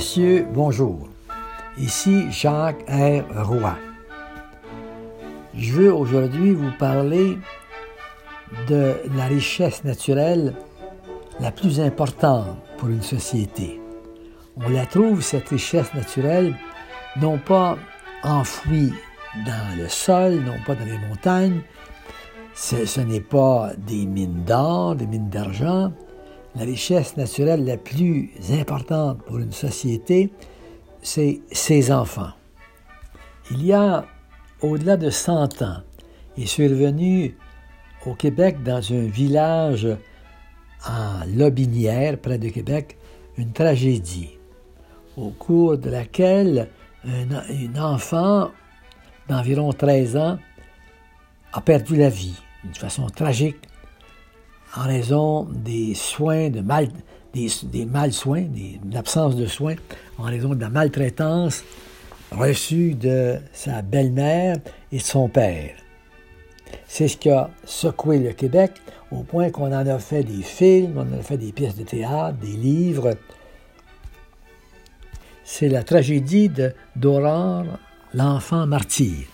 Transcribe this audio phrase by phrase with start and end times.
[0.00, 1.10] Monsieur, bonjour.
[1.76, 3.22] Ici Jacques R.
[3.46, 3.76] Roy.
[5.54, 7.36] Je veux aujourd'hui vous parler
[8.66, 10.54] de la richesse naturelle
[11.38, 13.78] la plus importante pour une société.
[14.56, 16.56] On la trouve, cette richesse naturelle,
[17.20, 17.76] non pas
[18.22, 18.94] enfouie
[19.44, 21.60] dans le sol, non pas dans les montagnes,
[22.54, 25.92] ce, ce n'est pas des mines d'or, des mines d'argent.
[26.56, 30.32] La richesse naturelle la plus importante pour une société,
[31.02, 32.32] c'est ses enfants.
[33.50, 34.04] Il y a
[34.60, 35.78] au-delà de 100 ans,
[36.36, 37.36] est survenu
[38.06, 39.86] au Québec, dans un village
[40.86, 42.96] en Lobinière, près de Québec,
[43.36, 44.38] une tragédie,
[45.16, 46.68] au cours de laquelle
[47.04, 48.50] un, enfant
[49.28, 50.38] d'environ 13 ans
[51.52, 53.58] a perdu la vie d'une façon tragique
[54.76, 56.88] en raison des soins, de mal,
[57.34, 59.76] des, des mal-soins, de l'absence de soins,
[60.18, 61.64] en raison de la maltraitance
[62.32, 64.58] reçue de sa belle-mère
[64.92, 65.74] et de son père.
[66.86, 68.72] C'est ce qui a secoué le Québec
[69.10, 71.82] au point qu'on en a fait des films, on en a fait des pièces de
[71.82, 73.14] théâtre, des livres.
[75.44, 77.64] C'est la tragédie de d'Aurore,
[78.14, 79.26] l'enfant martyr.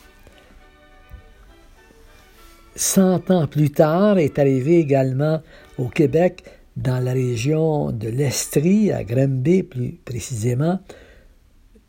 [2.77, 5.41] Cent ans plus tard est arrivé également
[5.79, 6.45] au Québec,
[6.77, 10.79] dans la région de l'Estrie, à Granby plus précisément,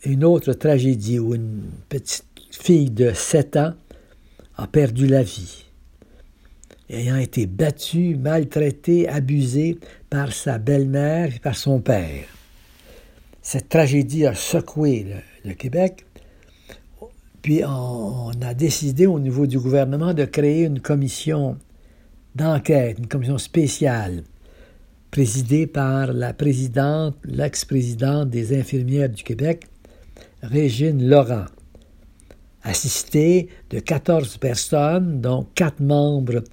[0.05, 3.73] une autre tragédie où une petite fille de 7 ans
[4.55, 5.65] a perdu la vie,
[6.89, 12.23] ayant été battue, maltraitée, abusée par sa belle-mère et par son père.
[13.41, 15.05] Cette tragédie a secoué
[15.43, 16.05] le, Québec
[17.47, 21.57] puis on, a décidé au niveau du gouvernement de créer une commission
[22.35, 24.23] d'enquête, une commission spéciale,
[25.11, 29.63] présidée par la présidente, l'ex-présidente des infirmières du Québec,
[30.41, 31.45] Régine Laurent,
[32.63, 36.43] assistée de 14 personnes, dont quatre membres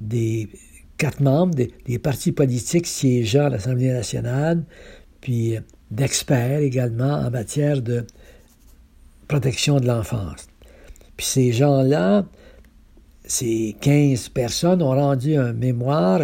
[0.00, 0.48] des
[0.96, 4.64] quatre membres des, des partis politiques siégeant à l'Assemblée nationale,
[5.20, 5.58] puis
[5.90, 8.06] d'experts également en matière de
[9.28, 10.48] protection de l'enfance.
[11.16, 12.24] Puis ces gens-là,
[13.24, 16.22] ces 15 personnes ont rendu un mémoire,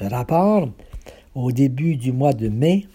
[0.00, 0.68] un, rapport
[1.34, 2.86] au début du mois de mai,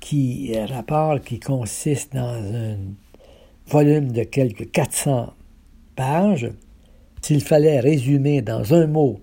[0.00, 2.76] qui un rapport qui consiste dans un
[3.66, 5.32] volume de quelques 400
[5.96, 6.50] pages.
[7.20, 9.20] S'il fallait résumer dans un mot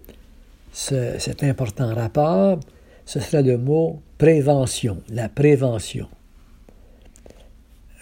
[0.74, 2.60] cet important rapport,
[3.06, 6.08] ce serait le mot prévention, la prévention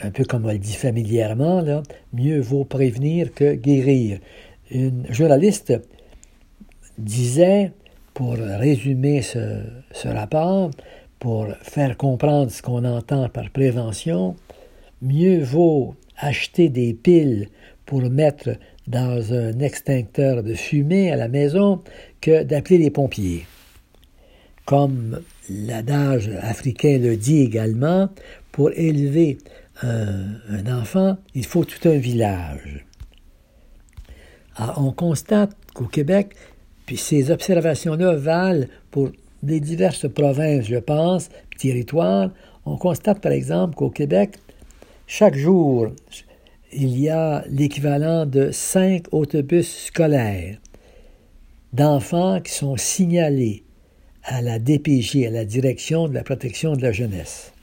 [0.01, 1.83] un peu comme on le dit familièrement, là,
[2.13, 4.19] mieux vaut prévenir que guérir.
[4.71, 5.73] Une journaliste
[6.97, 7.71] disait,
[8.13, 9.61] pour résumer ce,
[9.91, 10.71] ce rapport,
[11.19, 14.35] pour faire comprendre ce qu'on entend par prévention,
[15.01, 17.49] mieux vaut acheter des piles
[17.85, 18.51] pour mettre
[18.87, 21.81] dans un extincteur de fumée à la maison
[22.21, 23.45] que d'appeler les pompiers.
[24.65, 28.09] Comme l'adage africain le dit également,
[28.51, 29.37] pour élever
[29.81, 32.85] un, enfant, il faut tout un village.
[34.77, 36.35] On constate qu'au Québec,
[36.85, 39.09] puis ces observations-là valent pour
[39.43, 42.31] les diverses provinces, je pense, territoires,
[42.65, 44.35] on constate par exemple qu'au Québec,
[45.07, 45.87] chaque jour,
[46.73, 50.57] il y a l'équivalent de cinq autobus scolaires
[51.73, 53.63] d'enfants qui sont signalés
[54.23, 57.53] à la DPJ, à la Direction de la protection de la jeunesse.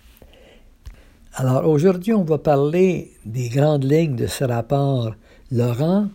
[1.39, 5.15] Alors aujourd'hui, on va parler des grandes lignes de ce rapport
[5.53, 6.09] Laurent,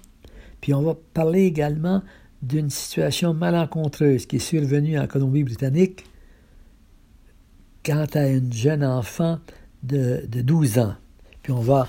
[0.62, 2.02] puis on va parler également
[2.42, 6.06] d'une situation malencontreuse qui est survenue en Colombie-Britannique
[7.86, 9.38] quant à une jeune enfant
[9.84, 10.96] de, 12 ans.
[11.44, 11.86] Puis on va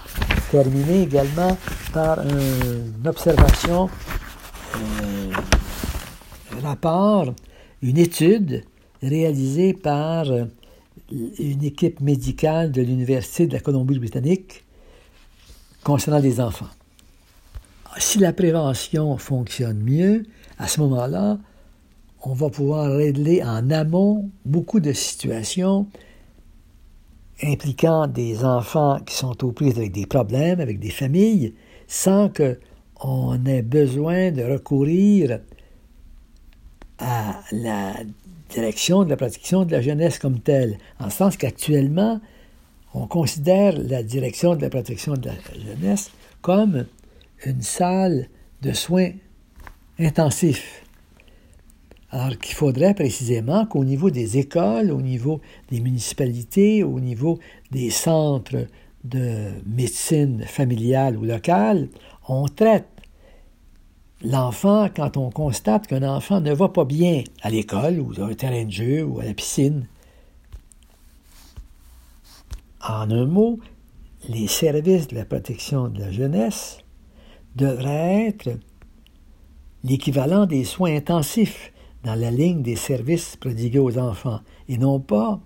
[0.51, 1.57] terminer également
[1.95, 3.89] par une observation,
[4.77, 5.33] euh,
[6.59, 7.33] un rapport,
[7.81, 8.63] une étude
[9.01, 10.27] réalisée par
[11.39, 14.65] une équipe médicale de l'Université de la Colombie-Britannique
[15.85, 16.71] concernant les enfants.
[17.99, 20.25] Si la prévention fonctionne mieux,
[20.59, 21.39] à ce moment-là,
[22.25, 25.87] on va pouvoir régler en amont beaucoup de situations
[27.43, 31.55] impliquant des enfants qui sont aux prises avec des problèmes, avec des familles,
[31.89, 35.41] sans qu'on ait besoin de recourir
[36.99, 37.95] à la
[38.53, 42.21] direction de la protection de la jeunesse comme telle, en sens qu'actuellement,
[42.95, 45.35] on considère la direction de la protection de la
[45.75, 46.11] jeunesse
[46.43, 46.87] comme
[47.45, 48.29] une salle
[48.61, 49.11] de soins
[49.99, 50.85] intensifs.
[52.11, 55.41] Alors qu'il faudrait précisément qu'au niveau des écoles, au niveau
[55.71, 57.39] des municipalités, au niveau
[57.71, 58.67] des centres
[59.05, 61.89] de médecine familiale ou locale,
[62.29, 62.92] on traite
[64.25, 68.35] l'enfant quand on constate qu'un enfant ne va pas bien à l'école ou dans un
[68.35, 69.87] terrain de jeu ou à la piscine.
[72.87, 73.59] En un mot,
[74.29, 76.79] les services de la protection de la jeunesse
[77.57, 78.51] devraient être
[79.85, 81.73] l'équivalent des soins intensifs
[82.05, 85.41] dans la ligne des services prodigués aux enfants et non pas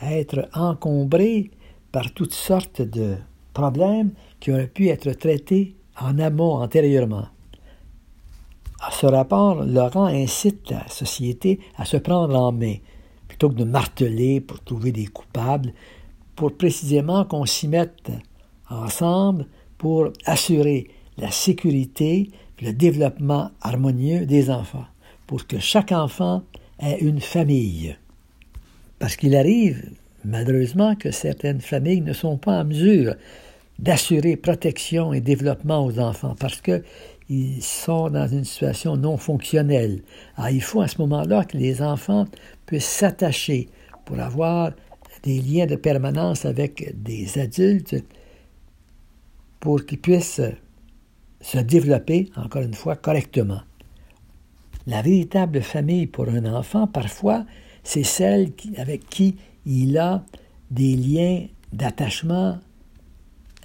[0.00, 1.50] être encombrés
[1.92, 3.16] par toutes sortes de
[3.52, 7.26] problèmes qui auraient pu être traités en amont antérieurement.
[8.84, 12.74] À ce rapport, Laurent incite la société à se prendre en main,
[13.28, 15.72] plutôt que de marteler pour trouver des coupables,
[16.34, 18.10] pour précisément qu'on s'y mette
[18.68, 19.46] ensemble
[19.78, 24.86] pour assurer la sécurité et le développement harmonieux des enfants,
[25.28, 26.42] pour que chaque enfant
[26.80, 27.96] ait une famille.
[28.98, 29.90] Parce qu'il arrive,
[30.24, 33.14] malheureusement, que certaines familles ne sont pas en mesure
[33.78, 36.60] d'assurer protection et développement aux enfants parce
[37.32, 40.02] qu'ils sont dans une situation non fonctionnelle.
[40.36, 42.26] Alors, il faut à ce moment-là que les enfants
[42.66, 43.68] puissent s'attacher
[44.04, 44.72] pour avoir
[45.22, 47.96] des liens de permanence avec des adultes
[49.60, 50.42] pour qu'ils puissent
[51.40, 53.62] se développer, encore une fois, correctement.
[54.86, 57.46] La véritable famille pour un enfant, parfois,
[57.82, 60.24] c'est celle avec qui il a
[60.70, 62.58] des liens d'attachement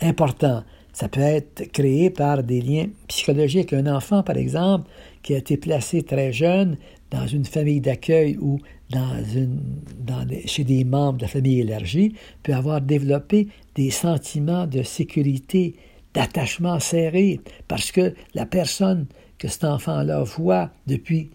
[0.01, 0.63] importants.
[0.97, 3.71] Ça peut être créé par des liens psychologiques.
[3.71, 4.89] Un enfant, par exemple,
[5.21, 6.75] qui a été placé très jeune
[7.11, 8.57] dans une famille d'accueil ou
[8.89, 9.23] dans
[10.47, 15.75] chez des membres de la famille élargie, peut avoir développé des sentiments de sécurité,
[16.15, 19.05] d'attachement serré, parce que la personne
[19.37, 21.29] que cet enfant-là voit depuis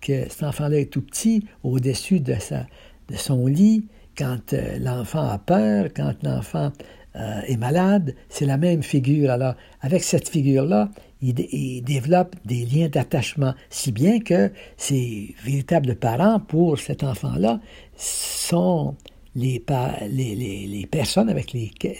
[0.00, 3.84] que cet enfant-là est tout petit, au-dessus de, de son lit,
[4.16, 6.70] quand euh, l'enfant a peur, quand l'enfant
[7.18, 9.30] euh, est malade, c'est la même figure.
[9.30, 16.38] Alors, avec cette figure-là, il, développe des liens d'attachement, si bien que ses véritables parents
[16.38, 17.60] pour cet enfant-là
[17.96, 18.94] sont
[19.34, 19.62] les,
[20.08, 21.56] les, personnes avec,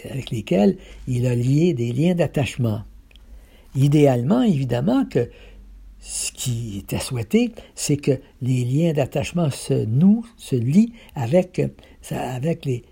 [0.09, 0.77] avec lesquelles
[1.07, 2.83] il a lié des liens d'attachement.
[3.75, 5.29] Idéalement, évidemment, que
[5.99, 11.61] ce qui était souhaité, c'est que les liens d'attachement se nouent, se lient avec,
[12.09, 12.83] avec les,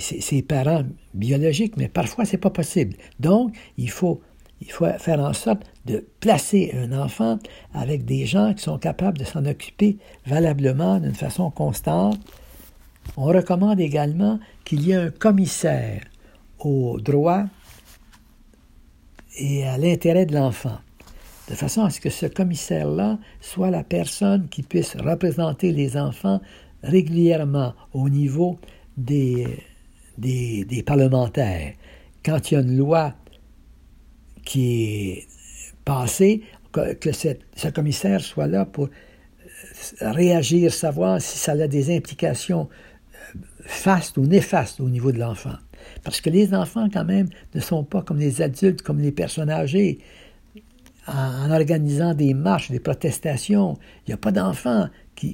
[0.00, 0.84] ses, parents
[1.14, 2.96] biologiques, mais parfois c'est pas possible.
[3.20, 4.20] Donc, il faut,
[4.60, 7.38] il faut faire en sorte de placer un enfant
[7.72, 12.18] avec des gens qui sont capables de s'en occuper valablement d'une façon constante.
[13.16, 16.02] On recommande également qu'il y ait un commissaire
[16.58, 17.44] au droit
[19.38, 20.78] et à l'intérêt de l'enfant
[21.48, 26.40] de façon à ce que ce commissaire-là soit la personne qui puisse représenter les enfants
[26.82, 28.58] régulièrement au niveau
[28.96, 31.74] des, parlementaires.
[32.24, 33.14] Quand il y a une loi
[34.44, 35.26] qui est
[35.84, 36.42] passée,
[36.72, 42.68] que, ce commissaire soit là pour euh, réagir, savoir si ça a des implications
[43.36, 45.56] euh, fastes ou néfastes au niveau de l'enfant.
[46.02, 49.50] Parce que les enfants, quand même, ne sont pas comme les adultes, comme les personnes
[49.50, 49.98] âgées
[51.06, 53.78] en, organisant des marches, des protestations.
[54.06, 54.88] Il n'y a pas d'enfants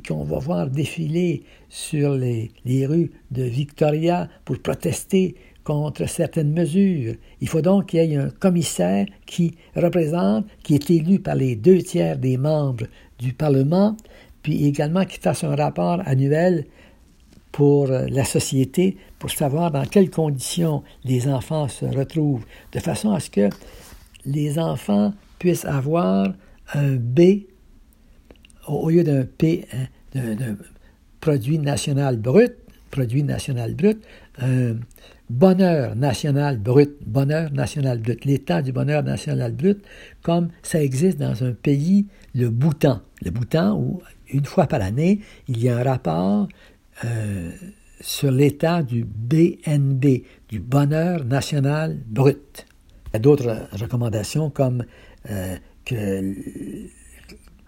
[0.07, 2.51] qu'on va voir défiler sur les,
[2.87, 5.35] rues de Victoria pour protester
[5.65, 7.15] contre certaines mesures.
[7.41, 11.57] Il faut donc qu'il y ait un commissaire qui représente, qui est élu par les
[11.57, 12.87] deux tiers des membres
[13.19, 13.97] du Parlement,
[14.43, 16.65] puis également qui fasse un rapport annuel
[17.53, 23.21] pour la société, pour savoir dans quelles conditions les enfants se retrouvent, de façon à
[23.21, 23.49] ce que
[24.25, 26.33] les enfants puisse avoir
[26.75, 27.50] un B
[28.67, 30.57] au lieu d'un P, hein, d'un
[31.21, 32.55] produit national brut,
[32.91, 34.03] produit national brut,
[34.41, 34.77] un
[35.29, 39.79] bonheur national brut, bonheur national brut, l'état du bonheur national brut,
[40.23, 43.01] comme ça existe dans un pays, le Bhoutan.
[43.23, 44.03] Le Bhoutan, où
[44.33, 46.49] une fois par année, il y a un rapport
[47.05, 47.51] euh,
[48.01, 52.67] sur l'état du BNB, du bonheur national brut.
[53.09, 54.85] Il y a d'autres recommandations comme
[55.31, 56.35] euh, que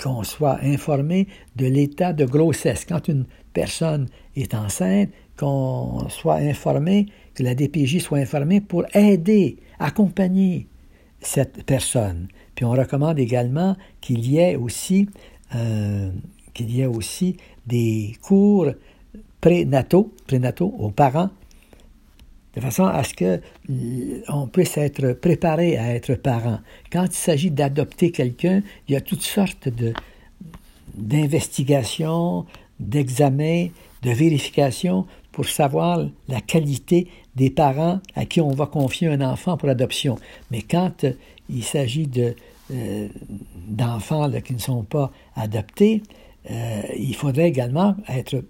[0.03, 2.85] qu'on soit informé de l'état de grossesse.
[2.85, 9.59] Quand une personne est enceinte, qu'on soit informé, que la DPJ soit informée pour aider,
[9.79, 10.67] accompagner
[11.21, 12.29] cette personne.
[12.55, 15.09] Puis on recommande également qu'il y ait aussi
[15.55, 16.11] euh,
[17.67, 18.69] des cours
[19.41, 21.31] prénataux, prénataux aux parents
[22.55, 23.41] de façon à ce que
[23.71, 26.61] euh, on puisse être préparé à être parent.
[26.91, 29.93] Quand il s'agit d'adopter quelqu'un, il y a toutes sortes de,
[30.95, 32.47] d'investigation,
[32.79, 33.69] d'examen,
[34.03, 39.57] de vérification pour savoir la qualité des parents à qui on va confier un enfant
[39.57, 40.19] pour adoption.
[40.51, 41.13] Mais quand euh,
[41.49, 42.11] il s'agit
[42.71, 43.09] euh,
[43.69, 46.03] d'enfants qui ne sont pas adoptés,
[46.97, 48.43] il faudrait également être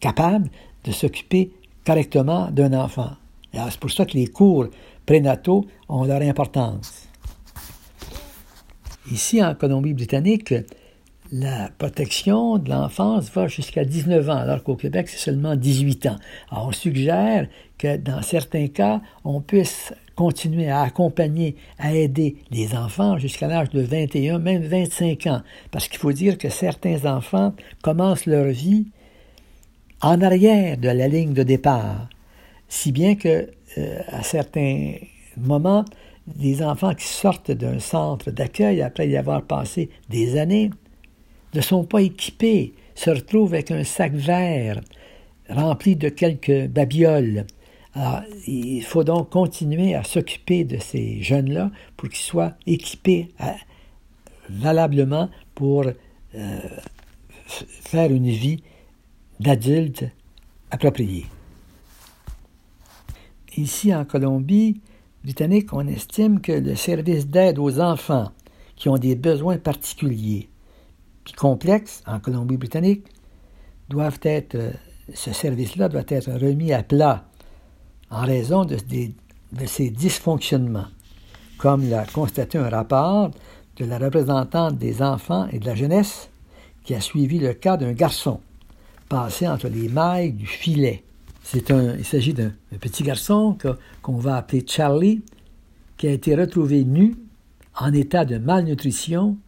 [0.00, 0.50] capable
[0.84, 1.50] de s'occuper
[1.84, 3.12] correctement d'un enfant.
[3.52, 4.66] C'est pour ça que les cours
[5.06, 7.08] prénataux ont leur importance.
[9.10, 10.54] Ici, en Colombie-Britannique,
[11.32, 16.16] la protection de l'enfance va jusqu'à 19 ans, alors qu'au Québec, c'est seulement 18 ans.
[16.50, 23.18] On suggère que dans certains cas, on puisse continuer à accompagner, à aider les enfants
[23.18, 25.42] jusqu'à l'âge de 21, même 25 ans.
[25.70, 28.86] Parce qu'il faut dire que certains enfants commencent leur vie
[30.00, 32.08] en arrière de la ligne de départ.
[32.68, 34.94] Si bien que, euh, à certains
[35.36, 35.84] moments,
[36.26, 40.70] des enfants qui sortent d'un centre d'accueil après y avoir passé des années,
[41.54, 44.80] ne sont pas équipés, se retrouvent avec un sac vert
[45.48, 47.46] rempli de quelques babioles.
[48.46, 53.28] Il faut donc continuer à s'occuper de ces jeunes-là pour qu'ils soient équipés
[54.50, 56.58] valablement pour euh,
[57.46, 58.62] faire une vie
[59.40, 60.04] d'adulte
[60.70, 61.26] appropriée.
[63.56, 64.80] Ici en Colombie
[65.24, 68.30] britannique, on estime que le service d'aide aux enfants
[68.76, 70.48] qui ont des besoins particuliers
[71.36, 73.06] complexes en Colombie-Britannique
[73.88, 74.70] doivent être, euh,
[75.12, 77.24] ce service-là doit être remis à plat
[78.10, 80.86] en raison de, de ces dysfonctionnements,
[81.58, 83.30] comme l'a constaté un rapport
[83.76, 86.30] de la représentante des enfants et de la jeunesse
[86.84, 88.40] qui a suivi le cas d'un garçon
[89.08, 91.04] passé entre les mailles du filet.
[91.54, 93.56] Il s'agit d'un petit garçon
[94.02, 95.22] qu'on va appeler Charlie,
[95.96, 97.16] qui a été retrouvé nu,
[97.74, 99.38] en état de malnutrition,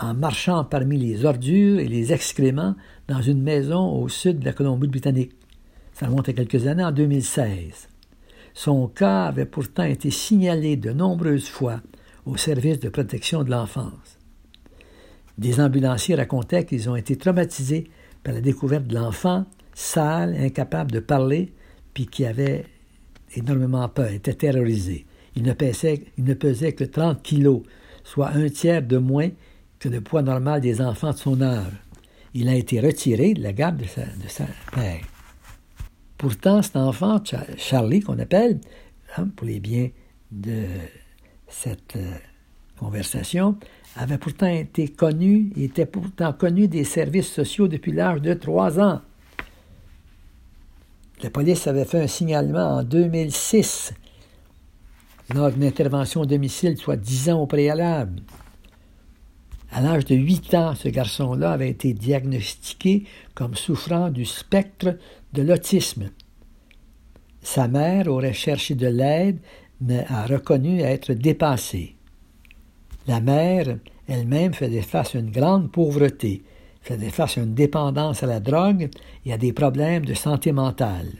[0.00, 2.74] en marchant parmi les ordures et les excréments
[3.08, 5.32] dans une maison au sud de la Colombie-Britannique.
[5.92, 7.88] Ça remonte à quelques années, en 2016.
[8.54, 11.80] Son cas avait pourtant été signalé de nombreuses fois
[12.26, 14.18] au service de protection de l'enfance.
[15.36, 17.90] Des ambulanciers racontaient qu'ils ont été traumatisés
[18.24, 19.46] par la découverte de l'enfant,
[19.78, 21.52] sale, incapable de parler,
[21.94, 22.66] puis qui avait
[23.36, 25.06] énormément peur, était terrorisé.
[25.36, 27.62] Il ne pesait, que 30 kilos,
[28.02, 29.30] soit un tiers de moins
[29.78, 31.72] que le poids normal des enfants de son âge.
[32.34, 35.00] Il a été retiré de la garde de sa, de mère.
[36.16, 37.22] Pourtant, cet enfant,
[37.56, 38.60] Charlie, qu'on appelle,
[39.16, 39.90] hein, pour les biens
[40.32, 40.64] de
[41.46, 42.10] cette euh,
[42.80, 43.56] conversation,
[43.94, 49.02] avait pourtant été connu, était pourtant connu des services sociaux depuis l'âge de trois ans.
[51.22, 53.92] La police avait fait un signalement en 2006
[55.34, 58.22] lors d'une intervention au domicile, soit dix ans au préalable.
[59.70, 64.96] À l'âge de 8 ans, ce garçon-là avait été diagnostiqué comme souffrant du spectre
[65.34, 66.10] de l'autisme.
[67.42, 69.38] Sa mère aurait cherché de l'aide,
[69.80, 71.96] mais a reconnu être dépassée.
[73.06, 76.42] La mère elle-même faisait face à une grande pauvreté,
[76.88, 78.88] faisait face à une dépendance à la drogue
[79.24, 81.12] et à des problèmes de santé mentale.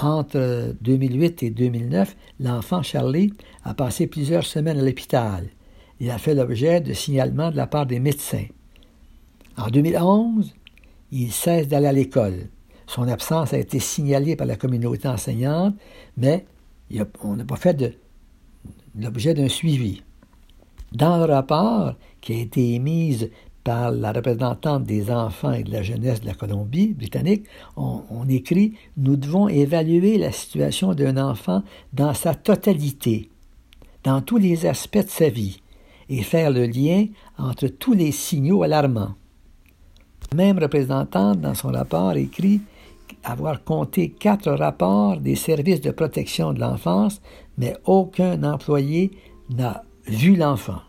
[0.00, 3.32] Entre 2008 et 2009, l'enfant Charlie
[3.64, 5.48] a passé plusieurs semaines à l'hôpital
[6.00, 8.46] il a fait l'objet de signalements de la part des médecins.
[9.56, 10.54] En 2011,
[11.12, 12.48] il cesse d'aller à l'école.
[12.86, 15.74] Son absence a été signalée par la communauté enseignante,
[16.16, 16.46] mais
[17.22, 17.98] on n'a pas fait
[18.98, 20.02] l'objet d'un suivi.
[20.92, 23.30] Dans le rapport qui a été émis
[23.66, 27.46] par la représentante des enfants et de la jeunesse de la Colombie-Britannique,
[27.76, 33.28] on, on écrit Nous devons évaluer la situation d'un enfant dans sa totalité,
[34.04, 35.62] dans tous les aspects de sa vie,
[36.08, 37.06] et faire le lien
[37.38, 39.16] entre tous les signaux alarmants.
[40.30, 42.60] La même représentante, dans son rapport, écrit
[43.24, 47.20] avoir compté quatre rapports des services de protection de l'enfance,
[47.58, 49.10] mais aucun employé
[49.50, 50.85] n'a vu l'enfant.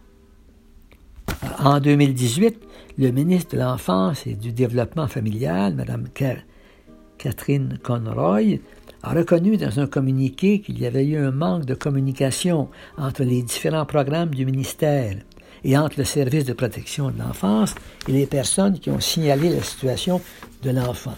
[1.59, 2.57] En 2018,
[2.97, 6.07] le ministre de l'Enfance et du Développement familial, Mme
[7.17, 8.59] Catherine Conroy,
[9.03, 13.43] a reconnu dans un communiqué qu'il y avait eu un manque de communication entre les
[13.43, 15.17] différents programmes du ministère
[15.63, 17.75] et entre le service de protection de l'enfance
[18.07, 20.21] et les personnes qui ont signalé la situation
[20.63, 21.15] de l'enfant.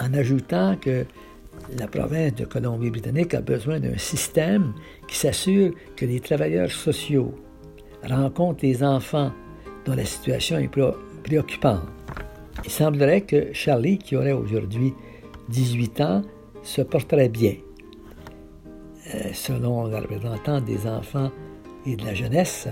[0.00, 1.06] En ajoutant que
[1.78, 4.74] la province de Colombie-Britannique a besoin d'un système
[5.08, 7.34] qui s'assure que les travailleurs sociaux
[8.08, 9.32] rencontrent les enfants
[9.84, 10.70] dont la situation est
[11.22, 11.82] préoccupante.
[12.64, 14.94] Il semblerait que Charlie, qui aurait aujourd'hui
[15.48, 16.22] 18 ans
[16.62, 17.54] se porterait bien.
[19.14, 21.30] Euh, selon la représentante des enfants
[21.84, 22.68] et de la jeunesse,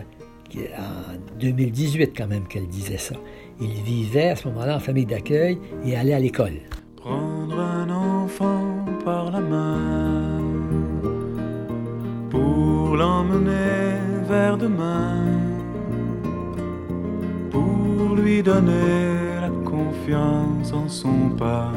[0.56, 3.14] en 2018 quand même qu'elle disait ça.
[3.60, 6.54] Il vivait à ce moment-là en famille d'accueil et allait à l'école.
[6.96, 10.40] Prendre un enfant par la main
[12.30, 13.89] pour l'emmener
[14.30, 15.25] vers demain,
[17.50, 21.72] pour lui donner la confiance en son pas,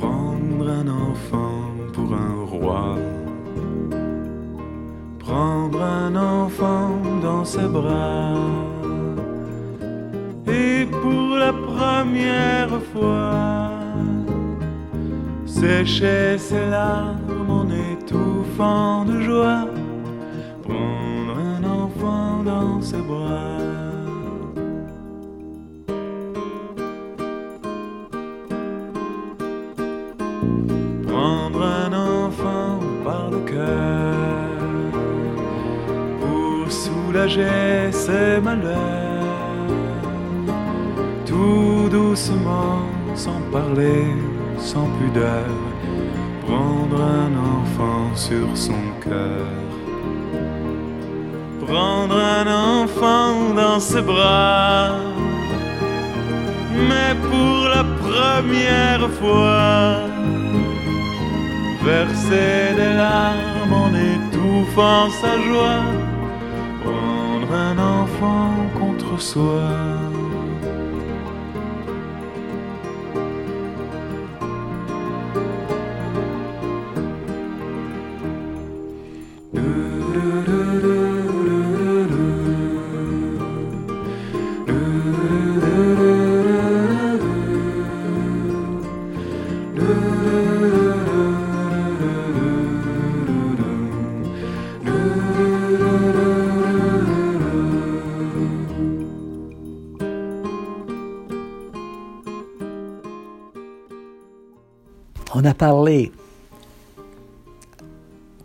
[0.00, 1.60] prendre un enfant
[1.92, 2.96] pour un roi
[5.30, 6.90] prendre un enfant
[7.22, 8.34] dans ses bras.
[10.48, 13.70] Et pour la première fois,
[15.46, 19.66] sécher ses larmes en étouffant de joie,
[31.06, 34.20] Prendre un enfant par le cœur
[36.70, 38.76] soulager ses malheurs,
[41.26, 42.82] tout doucement,
[43.14, 44.06] sans parler,
[44.58, 45.50] sans pudeur,
[46.46, 49.46] prendre un enfant sur son cœur,
[51.70, 52.46] prendre un
[52.82, 54.90] enfant dans ses bras,
[56.88, 60.00] mais pour la première fois,
[61.84, 66.10] verser des larmes en étouffant sa joie
[67.52, 70.09] un enfant contre soi.
[105.42, 106.12] On a parlé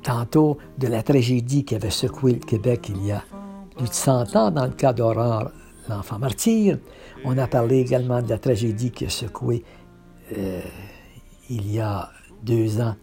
[0.01, 3.21] tantôt de la tragédie qui avait secoué le Québec il y a
[3.75, 5.51] plus de 100 ans dans le cas d'Aurore,
[5.89, 6.77] l'enfant martyr.
[7.25, 9.65] On a parlé également de la tragédie qui a secoué
[10.37, 10.61] euh,
[11.49, 12.09] il y a
[12.43, 12.95] deux ans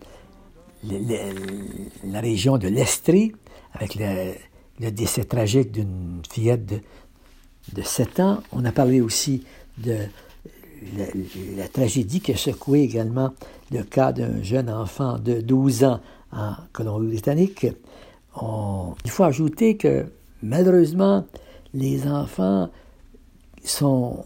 [0.85, 3.35] la région de l'Estrie,
[3.75, 6.81] avec le, décès tragique d'une fillette de,
[7.75, 8.43] de 7 ans.
[8.53, 9.45] On a parlé aussi
[9.77, 9.99] de
[11.57, 13.35] la, tragédie qui a secoué également
[13.73, 16.01] le cas d'un jeune enfant de 12 ans
[16.33, 17.67] en Colombie-Britannique.
[18.37, 20.07] il faut ajouter que
[20.43, 21.27] malheureusement,
[21.75, 22.69] les enfants
[23.65, 24.25] sont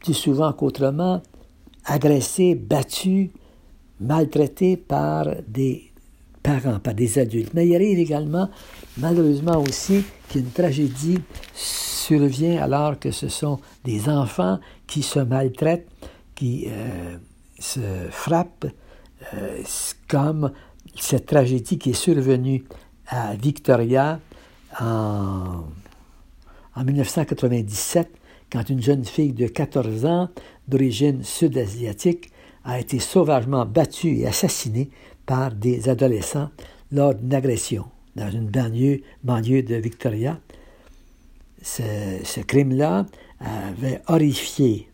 [0.00, 1.22] plus souvent qu'autrement
[1.84, 3.30] agressés, battus,
[4.00, 5.90] maltraités par des
[6.42, 7.52] parents, par des adultes.
[7.54, 8.48] Mais il arrive également,
[8.98, 11.20] malheureusement aussi, qu'une tragédie
[11.54, 15.88] survient alors que ce sont des enfants qui se maltraitent,
[16.34, 17.16] qui euh,
[17.58, 18.66] se frappent,
[19.34, 19.62] euh,
[20.08, 20.52] comme
[20.96, 22.64] cette tragédie qui est survenue
[23.08, 24.20] à Victoria
[24.80, 25.64] en,
[26.74, 28.10] en 1997,
[28.50, 30.28] quand une jeune fille de 14 ans,
[30.68, 32.30] d'origine sud-asiatique,
[32.64, 34.90] a été sauvagement battue et assassinée
[35.26, 36.50] par des adolescents
[36.92, 40.38] lors d'une agression dans une banlieue, banlieue de Victoria.
[41.62, 41.82] Ce,
[42.24, 43.06] ce crime-là
[43.40, 44.88] avait horrifié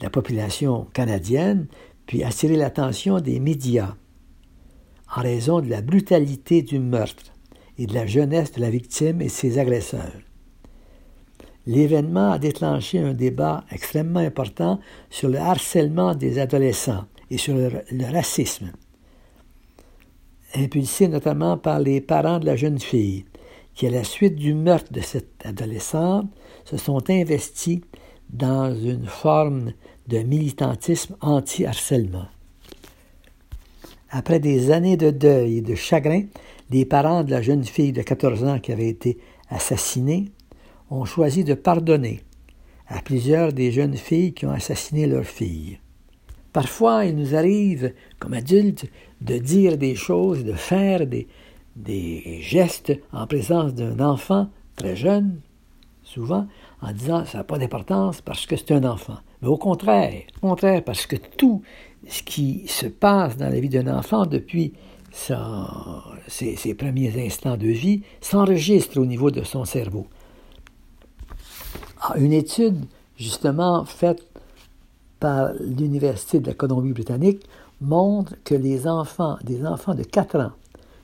[0.00, 1.66] la population canadienne,
[2.06, 3.94] puis attiré l'attention des médias
[5.14, 7.32] en raison de la brutalité du meurtre
[7.78, 10.20] et de la jeunesse de la victime et ses agresseurs.
[11.66, 14.80] L'événement a déclenché un débat extrêmement important
[15.10, 17.70] sur le harcèlement des adolescents et sur le,
[18.10, 18.72] racisme,
[20.54, 23.26] impulsé notamment par les parents de la jeune fille,
[23.74, 26.30] qui, à la suite du meurtre de cette adolescente,
[26.64, 27.80] se sont investis
[28.30, 29.72] dans une forme
[30.06, 32.26] de militantisme anti-harcèlement.
[34.10, 36.22] Après des années de deuil et de chagrin,
[36.70, 39.18] les parents de la jeune fille de 14 ans qui avait été
[39.50, 40.30] assassinée
[40.90, 42.20] ont choisi de pardonner
[42.86, 45.78] à plusieurs des jeunes filles qui ont assassiné leur fille.
[46.52, 48.86] Parfois, il nous arrive, comme adultes,
[49.20, 51.28] de dire des choses, de faire des,
[51.76, 55.40] des gestes en présence d'un enfant très jeune,
[56.02, 56.46] souvent,
[56.80, 59.18] en disant ça n'a pas d'importance parce que c'est un enfant.
[59.42, 61.62] Mais au contraire, au contraire, parce que tout
[62.06, 64.72] ce qui se passe dans la vie d'un enfant depuis
[65.10, 70.06] ses, premiers instants de vie s'enregistre au niveau de son cerveau.
[72.00, 72.84] Ah, une étude
[73.16, 74.24] justement faite
[75.18, 77.42] par l'Université de la Colombie-Britannique
[77.80, 80.52] montre que les enfants, des enfants de 4 ans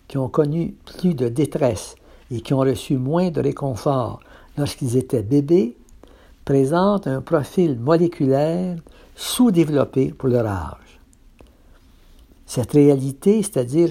[0.07, 1.97] qui ont connu plus de détresse
[2.31, 4.21] et qui ont reçu moins de réconfort
[4.57, 5.77] lorsqu'ils étaient bébés
[6.45, 8.77] présentent un profil moléculaire
[9.15, 11.01] sous-développé pour leur âge.
[12.47, 13.91] Cette réalité, c'est-à-dire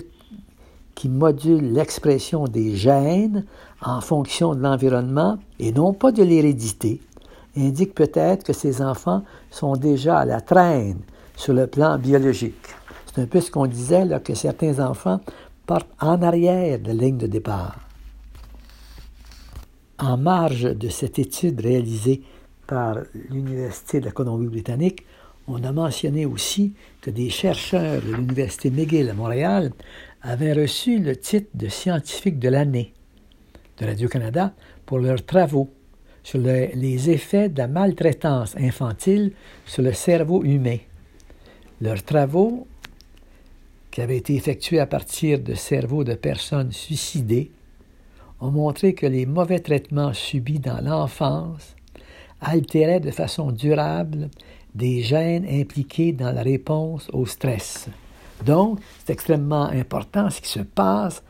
[0.96, 3.46] qui module l'expression des gènes
[3.82, 7.02] en fonction de l'environnement et non pas de l'hérédité,
[7.58, 11.00] indique peut-être que ces enfants sont déjà à la traîne
[11.36, 12.68] sur le plan biologique.
[13.08, 15.20] C'est un peu ce qu'on disait, là, que certains enfants
[15.66, 17.76] partent en arrière de la ligne de départ.
[20.00, 22.22] En marge de cette étude réalisée
[22.68, 22.98] par
[23.30, 25.06] l'Université de la Colombie-Britannique,
[25.48, 29.72] on a mentionné aussi que des chercheurs de l'Université McGill à Montréal
[30.22, 32.94] avaient reçu le titre de scientifique de l'année
[33.78, 34.54] de Radio-Canada
[34.86, 35.70] pour leurs travaux
[36.24, 39.34] sur les effets de la maltraitance infantile
[39.66, 40.78] sur le cerveau humain.
[41.82, 42.66] Leurs travaux,
[43.92, 47.52] qui avaient été effectués à partir de cerveaux de personnes suicidées,
[48.44, 51.76] ont montré que les mauvais traitements subis dans l'enfance
[52.42, 54.30] altéraient de façon durable
[54.76, 57.88] des gènes impliqués dans la réponse au stress.
[58.46, 61.24] Donc, c'est extrêmement important ce qui se passe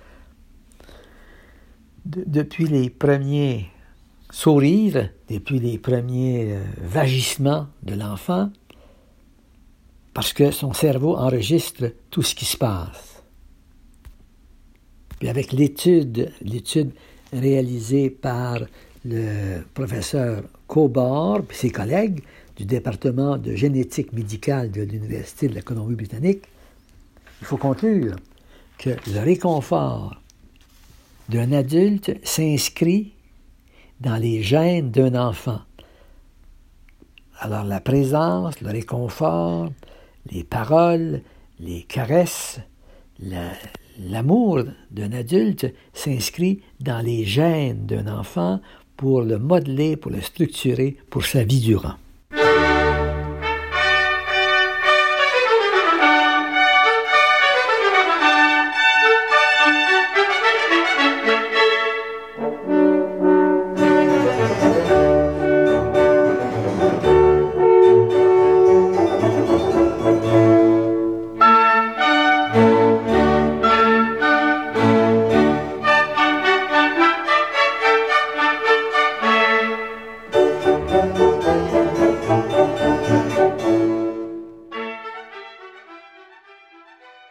[2.06, 3.67] depuis les premiers
[4.32, 8.49] sourires, depuis les premiers euh, vagissements de l'enfant,
[10.15, 13.12] parce que son cerveau enregistre tout ce qui se passe.
[15.23, 16.33] Puis avec l'étude,
[17.31, 18.59] réalisée par
[19.05, 22.23] le professeur Cobord et ses collègues
[22.57, 26.41] du département de génétique médicale de l'Université de la Colombie-Britannique,
[27.39, 28.17] il faut conclure
[28.77, 30.21] que le réconfort
[31.29, 33.13] d'un adulte s'inscrit
[34.01, 35.62] dans les gènes d'un enfant.
[37.39, 39.71] Alors la présence, le réconfort,
[40.29, 41.21] les paroles,
[41.62, 42.59] les caresses,
[43.99, 48.60] l'amour d'un adulte s'inscrit dans les gènes d'un enfant
[48.97, 51.95] pour le modeler, pour le structurer pour sa vie durant.